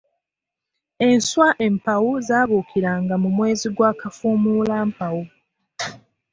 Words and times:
Enswa 1.07 1.47
empawu 1.67 2.11
zaabuukiranga 2.27 3.15
mu 3.23 3.29
mwezi 3.37 3.67
gwa 3.75 3.91
Kafumuulampawu. 3.99 5.23